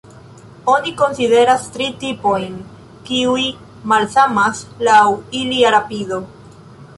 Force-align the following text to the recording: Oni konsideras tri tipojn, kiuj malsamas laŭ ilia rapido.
Oni 0.75 0.91
konsideras 1.01 1.67
tri 1.75 1.89
tipojn, 2.03 2.55
kiuj 3.09 3.43
malsamas 3.93 4.65
laŭ 4.89 5.03
ilia 5.43 5.75
rapido. 5.79 6.21